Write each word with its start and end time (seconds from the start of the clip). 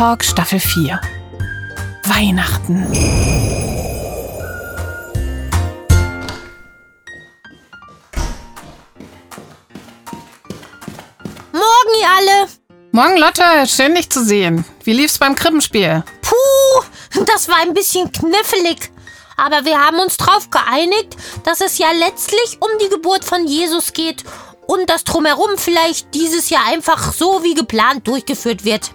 Talk 0.00 0.24
Staffel 0.24 0.58
4. 0.58 0.98
Weihnachten. 2.04 2.90
Morgen, 11.52 11.92
ihr 12.00 12.08
alle. 12.16 12.48
Morgen, 12.92 13.18
Lotte. 13.18 13.42
Schön, 13.66 13.94
dich 13.94 14.08
zu 14.08 14.24
sehen. 14.24 14.64
Wie 14.84 14.94
lief's 14.94 15.18
beim 15.18 15.34
Krippenspiel? 15.34 16.02
Puh, 16.22 17.22
das 17.26 17.48
war 17.48 17.58
ein 17.60 17.74
bisschen 17.74 18.10
knifflig. 18.10 18.90
Aber 19.36 19.66
wir 19.66 19.78
haben 19.78 19.98
uns 19.98 20.16
drauf 20.16 20.48
geeinigt, 20.48 21.14
dass 21.44 21.60
es 21.60 21.76
ja 21.76 21.92
letztlich 21.92 22.56
um 22.60 22.70
die 22.82 22.88
Geburt 22.88 23.26
von 23.26 23.46
Jesus 23.46 23.92
geht 23.92 24.24
und 24.66 24.88
das 24.88 25.04
Drumherum 25.04 25.58
vielleicht 25.58 26.14
dieses 26.14 26.48
Jahr 26.48 26.64
einfach 26.68 27.12
so 27.12 27.42
wie 27.42 27.52
geplant 27.52 28.08
durchgeführt 28.08 28.64
wird. 28.64 28.92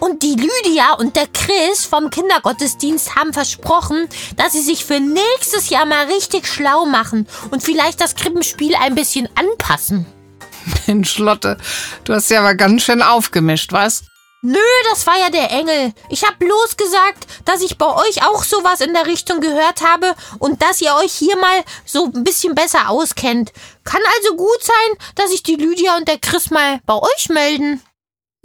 Und 0.00 0.22
die 0.22 0.34
Lydia 0.34 0.94
und 0.94 1.16
der 1.16 1.26
Chris 1.26 1.84
vom 1.84 2.10
Kindergottesdienst 2.10 3.16
haben 3.16 3.32
versprochen, 3.32 4.08
dass 4.36 4.52
sie 4.52 4.62
sich 4.62 4.84
für 4.84 5.00
nächstes 5.00 5.70
Jahr 5.70 5.86
mal 5.86 6.06
richtig 6.06 6.46
schlau 6.46 6.84
machen 6.86 7.26
und 7.50 7.62
vielleicht 7.62 8.00
das 8.00 8.14
Krippenspiel 8.14 8.74
ein 8.74 8.94
bisschen 8.94 9.28
anpassen. 9.34 10.06
Mensch, 10.86 11.18
Lotte, 11.18 11.58
du 12.04 12.14
hast 12.14 12.30
ja 12.30 12.40
aber 12.40 12.54
ganz 12.54 12.82
schön 12.82 13.02
aufgemischt, 13.02 13.72
was? 13.72 14.04
Nö, 14.46 14.58
das 14.90 15.06
war 15.06 15.18
ja 15.18 15.30
der 15.30 15.50
Engel. 15.52 15.94
Ich 16.10 16.22
hab 16.22 16.38
bloß 16.38 16.76
gesagt, 16.76 17.26
dass 17.46 17.62
ich 17.62 17.78
bei 17.78 17.86
euch 17.86 18.26
auch 18.26 18.44
sowas 18.44 18.82
in 18.82 18.92
der 18.92 19.06
Richtung 19.06 19.40
gehört 19.40 19.80
habe 19.80 20.14
und 20.38 20.60
dass 20.60 20.82
ihr 20.82 20.94
euch 20.96 21.14
hier 21.14 21.36
mal 21.38 21.64
so 21.86 22.10
ein 22.14 22.24
bisschen 22.24 22.54
besser 22.54 22.90
auskennt. 22.90 23.54
Kann 23.84 24.02
also 24.16 24.36
gut 24.36 24.62
sein, 24.62 25.08
dass 25.14 25.30
sich 25.30 25.42
die 25.42 25.56
Lydia 25.56 25.96
und 25.96 26.08
der 26.08 26.18
Chris 26.18 26.50
mal 26.50 26.80
bei 26.84 26.94
euch 26.94 27.30
melden. 27.30 27.80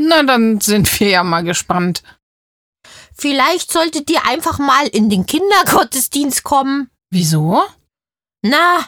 Na, 0.01 0.23
dann 0.23 0.61
sind 0.61 0.99
wir 0.99 1.09
ja 1.09 1.23
mal 1.25 1.43
gespannt. 1.43 2.03
Vielleicht 3.13 3.69
solltet 3.69 4.09
ihr 4.09 4.25
einfach 4.25 4.57
mal 4.57 4.87
in 4.87 5.09
den 5.09 5.25
Kindergottesdienst 5.25 6.43
kommen. 6.43 6.89
Wieso? 7.09 7.61
Na, 8.41 8.85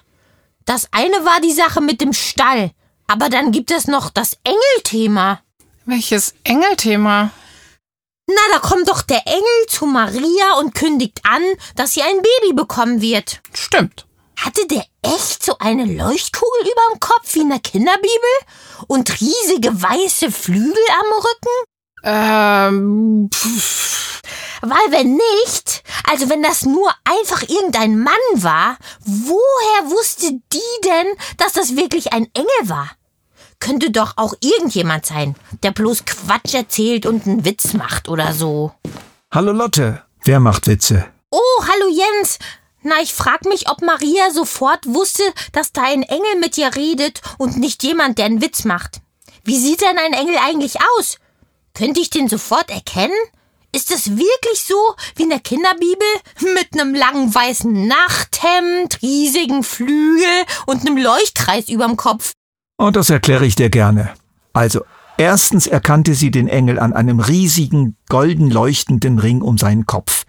das 0.64 0.88
eine 0.92 1.26
war 1.26 1.42
die 1.42 1.52
Sache 1.52 1.82
mit 1.82 2.00
dem 2.00 2.14
Stall. 2.14 2.72
Aber 3.08 3.28
dann 3.28 3.52
gibt 3.52 3.72
es 3.72 3.88
noch 3.88 4.10
das 4.10 4.38
Engelthema. 4.46 5.42
Welches 5.86 6.34
Engelthema? 6.46 7.32
Na, 8.28 8.42
da 8.54 8.60
kommt 8.60 8.88
doch 8.88 9.02
der 9.02 9.28
Engel 9.28 9.68
zu 9.68 9.86
Maria 9.86 10.54
und 10.60 10.74
kündigt 10.74 11.20
an, 11.26 11.42
dass 11.76 11.92
sie 11.92 12.04
ein 12.04 12.22
Baby 12.22 12.54
bekommen 12.54 13.02
wird. 13.02 13.42
Stimmt. 13.54 14.06
Hatte 14.44 14.66
der 14.66 14.84
echt 15.04 15.46
so 15.46 15.56
eine 15.60 15.86
Leuchtkugel 15.86 16.62
überm 16.62 17.00
Kopf 17.00 17.36
wie 17.36 17.42
in 17.42 17.50
der 17.50 17.60
Kinderbibel? 17.60 18.10
Und 18.88 19.22
riesige 19.22 19.70
weiße 19.80 20.32
Flügel 20.32 20.84
am 21.00 21.14
Rücken? 21.20 21.64
Ähm, 22.04 23.30
pff, 23.32 24.22
Weil 24.62 24.92
wenn 24.92 25.14
nicht, 25.14 25.84
also 26.10 26.28
wenn 26.32 26.42
das 26.42 26.66
nur 26.66 26.92
einfach 27.04 27.44
irgendein 27.44 28.00
Mann 28.00 28.16
war, 28.34 28.78
woher 29.06 29.92
wusste 29.92 30.32
die 30.32 30.86
denn, 30.86 31.08
dass 31.38 31.54
das 31.54 31.76
wirklich 31.76 32.12
ein 32.12 32.28
Engel 32.34 32.70
war? 32.70 32.90
Könnte 33.60 33.92
doch 33.92 34.14
auch 34.18 34.34
irgendjemand 34.42 35.06
sein, 35.06 35.36
der 35.62 35.70
bloß 35.70 36.06
Quatsch 36.06 36.56
erzählt 36.56 37.06
und 37.06 37.28
einen 37.28 37.46
Witz 37.46 37.74
macht 37.74 38.10
oder 38.10 38.34
so. 38.34 38.72
Hallo 39.32 39.52
Lotte, 39.52 40.02
wer 40.24 40.40
macht 40.40 40.66
Witze? 40.66 41.06
Oh, 41.30 41.40
hallo 41.62 41.88
Jens. 41.90 42.40
Na, 42.84 42.96
ich 43.02 43.14
frag 43.14 43.46
mich, 43.46 43.70
ob 43.70 43.82
Maria 43.82 44.32
sofort 44.34 44.88
wusste, 44.88 45.24
dass 45.52 45.72
da 45.72 45.84
ein 45.84 46.02
Engel 46.02 46.40
mit 46.40 46.58
ihr 46.58 46.76
redet 46.76 47.22
und 47.38 47.58
nicht 47.58 47.84
jemand, 47.84 48.18
der 48.18 48.26
einen 48.26 48.42
Witz 48.42 48.66
macht. 48.66 49.02
Wie 49.44 49.58
sieht 49.60 49.82
denn 49.82 49.98
ein 49.98 50.14
Engel 50.14 50.36
eigentlich 50.44 50.78
aus? 50.98 51.18
Könnte 51.74 52.00
ich 52.00 52.10
den 52.10 52.28
sofort 52.28 52.72
erkennen? 52.72 53.14
Ist 53.74 53.92
es 53.92 54.18
wirklich 54.18 54.64
so 54.68 54.76
wie 55.16 55.24
in 55.24 55.30
der 55.30 55.40
Kinderbibel? 55.40 56.08
Mit 56.56 56.74
einem 56.74 56.94
langen 56.94 57.34
weißen 57.34 57.88
Nachthemd, 57.88 59.02
riesigen 59.02 59.64
Flügel 59.64 60.46
und 60.66 60.82
einem 60.82 60.98
Leuchtkreis 60.98 61.70
überm 61.70 61.98
Kopf. 61.98 62.34
Und 62.78 62.96
das 62.96 63.12
erkläre 63.12 63.46
ich 63.46 63.56
dir 63.56 63.70
gerne. 63.70 64.14
Also, 64.54 64.82
erstens 65.18 65.68
erkannte 65.68 66.16
sie 66.16 66.32
den 66.32 66.48
Engel 66.48 66.80
an 66.80 66.94
einem 66.94 67.20
riesigen, 67.20 67.96
golden 68.10 68.50
leuchtenden 68.50 69.20
Ring 69.20 69.42
um 69.42 69.58
seinen 69.58 69.86
Kopf, 69.86 70.26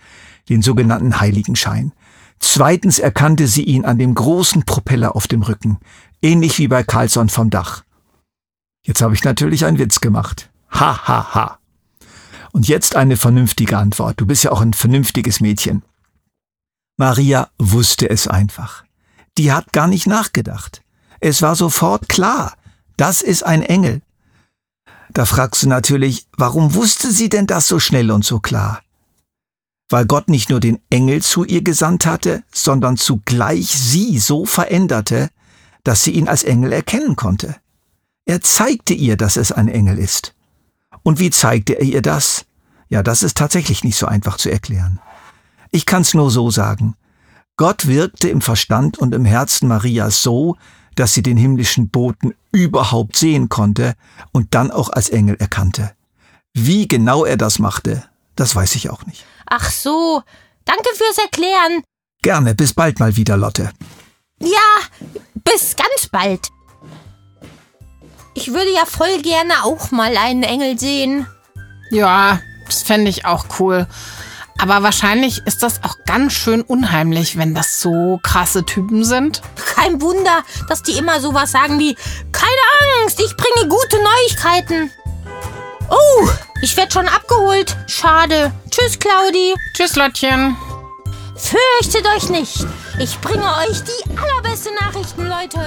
den 0.48 0.62
sogenannten 0.62 1.18
Heiligenschein. 1.18 1.92
Zweitens 2.42 2.98
erkannte 2.98 3.46
sie 3.46 3.62
ihn 3.62 3.84
an 3.84 3.98
dem 3.98 4.14
großen 4.14 4.64
Propeller 4.64 5.14
auf 5.14 5.28
dem 5.28 5.42
Rücken, 5.42 5.78
ähnlich 6.20 6.58
wie 6.58 6.68
bei 6.68 6.82
Carlsson 6.82 7.28
vom 7.28 7.50
Dach. 7.50 7.84
Jetzt 8.84 9.00
habe 9.00 9.14
ich 9.14 9.22
natürlich 9.22 9.64
einen 9.64 9.78
Witz 9.78 10.00
gemacht. 10.00 10.50
Ha, 10.72 11.06
ha, 11.06 11.34
ha. 11.34 11.58
Und 12.50 12.66
jetzt 12.68 12.96
eine 12.96 13.16
vernünftige 13.16 13.78
Antwort. 13.78 14.20
Du 14.20 14.26
bist 14.26 14.42
ja 14.42 14.50
auch 14.50 14.60
ein 14.60 14.74
vernünftiges 14.74 15.40
Mädchen. 15.40 15.82
Maria 16.96 17.48
wusste 17.58 18.10
es 18.10 18.26
einfach. 18.26 18.84
Die 19.38 19.52
hat 19.52 19.72
gar 19.72 19.86
nicht 19.86 20.08
nachgedacht. 20.08 20.82
Es 21.20 21.42
war 21.42 21.54
sofort 21.54 22.08
klar. 22.08 22.54
Das 22.96 23.22
ist 23.22 23.44
ein 23.44 23.62
Engel. 23.62 24.02
Da 25.10 25.26
fragst 25.26 25.62
du 25.62 25.68
natürlich, 25.68 26.26
warum 26.36 26.74
wusste 26.74 27.12
sie 27.12 27.28
denn 27.28 27.46
das 27.46 27.68
so 27.68 27.78
schnell 27.78 28.10
und 28.10 28.24
so 28.24 28.40
klar? 28.40 28.82
Weil 29.92 30.06
Gott 30.06 30.30
nicht 30.30 30.48
nur 30.48 30.58
den 30.58 30.78
Engel 30.88 31.20
zu 31.20 31.44
ihr 31.44 31.60
gesandt 31.62 32.06
hatte, 32.06 32.44
sondern 32.50 32.96
zugleich 32.96 33.68
sie 33.68 34.18
so 34.18 34.46
veränderte, 34.46 35.28
dass 35.84 36.02
sie 36.02 36.12
ihn 36.12 36.28
als 36.28 36.44
Engel 36.44 36.72
erkennen 36.72 37.14
konnte. 37.14 37.56
Er 38.24 38.40
zeigte 38.40 38.94
ihr, 38.94 39.18
dass 39.18 39.36
es 39.36 39.52
ein 39.52 39.68
Engel 39.68 39.98
ist. 39.98 40.34
Und 41.02 41.18
wie 41.18 41.28
zeigte 41.28 41.74
er 41.74 41.84
ihr 41.84 42.00
das? 42.00 42.46
Ja, 42.88 43.02
das 43.02 43.22
ist 43.22 43.36
tatsächlich 43.36 43.84
nicht 43.84 43.98
so 43.98 44.06
einfach 44.06 44.38
zu 44.38 44.50
erklären. 44.50 44.98
Ich 45.70 45.84
kann's 45.84 46.14
nur 46.14 46.30
so 46.30 46.50
sagen. 46.50 46.94
Gott 47.56 47.86
wirkte 47.86 48.30
im 48.30 48.40
Verstand 48.40 48.96
und 48.96 49.14
im 49.14 49.26
Herzen 49.26 49.68
Marias 49.68 50.22
so, 50.22 50.56
dass 50.94 51.12
sie 51.12 51.22
den 51.22 51.36
himmlischen 51.36 51.90
Boten 51.90 52.32
überhaupt 52.50 53.16
sehen 53.18 53.50
konnte 53.50 53.92
und 54.32 54.54
dann 54.54 54.70
auch 54.70 54.88
als 54.88 55.10
Engel 55.10 55.36
erkannte. 55.36 55.92
Wie 56.54 56.88
genau 56.88 57.26
er 57.26 57.36
das 57.36 57.58
machte, 57.58 58.04
das 58.36 58.54
weiß 58.54 58.74
ich 58.74 58.90
auch 58.90 59.04
nicht. 59.06 59.24
Ach 59.46 59.70
so. 59.70 60.22
Danke 60.64 60.88
fürs 60.94 61.18
Erklären. 61.18 61.82
Gerne, 62.22 62.54
bis 62.54 62.72
bald 62.72 63.00
mal 63.00 63.16
wieder, 63.16 63.36
Lotte. 63.36 63.72
Ja, 64.40 65.18
bis 65.34 65.76
ganz 65.76 66.08
bald. 66.10 66.48
Ich 68.34 68.52
würde 68.52 68.72
ja 68.72 68.86
voll 68.86 69.20
gerne 69.22 69.64
auch 69.64 69.90
mal 69.90 70.16
einen 70.16 70.42
Engel 70.42 70.78
sehen. 70.78 71.26
Ja, 71.90 72.40
das 72.66 72.82
fände 72.82 73.10
ich 73.10 73.24
auch 73.26 73.46
cool. 73.58 73.86
Aber 74.58 74.82
wahrscheinlich 74.82 75.42
ist 75.44 75.62
das 75.62 75.82
auch 75.82 75.96
ganz 76.06 76.32
schön 76.32 76.62
unheimlich, 76.62 77.36
wenn 77.36 77.54
das 77.54 77.80
so 77.80 78.20
krasse 78.22 78.64
Typen 78.64 79.04
sind. 79.04 79.42
Kein 79.56 80.00
Wunder, 80.00 80.44
dass 80.68 80.82
die 80.82 80.92
immer 80.92 81.20
sowas 81.20 81.50
sagen 81.50 81.78
wie 81.78 81.96
Keine 82.30 83.02
Angst, 83.02 83.20
ich 83.20 83.36
bringe 83.36 83.68
gute 83.68 83.96
Neuigkeiten. 84.02 84.90
Oh, 85.90 86.28
ich 86.62 86.76
werde 86.76 86.92
schon 86.92 87.08
abgeholt. 87.08 87.76
Schade. 87.86 88.52
Tschüss, 88.70 88.98
Claudi. 88.98 89.54
Tschüss, 89.76 89.96
Lottchen. 89.96 90.56
Fürchtet 91.36 92.06
euch 92.16 92.28
nicht. 92.30 92.66
Ich 92.98 93.18
bringe 93.20 93.44
euch 93.44 93.82
die 93.82 94.16
allerbeste 94.16 94.70
Nachrichten, 94.74 95.26
Leute. 95.26 95.60